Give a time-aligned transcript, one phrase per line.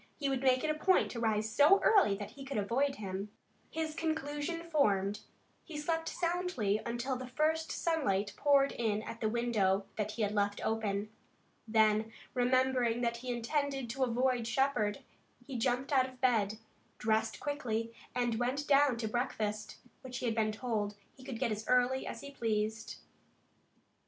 [0.17, 3.29] He would make it a point to rise so early that he could avoid him.
[3.69, 5.19] His conclusion formed,
[5.63, 10.31] he slept soundly until the first sunlight poured in at the window that he had
[10.31, 11.11] left open.
[11.67, 15.03] Then, remembering that he intended to avoid Shepard,
[15.45, 16.57] he jumped out of bed,
[16.97, 21.51] dressed quickly and went down to breakfast, which he had been told he could get
[21.51, 22.95] as early as he pleased.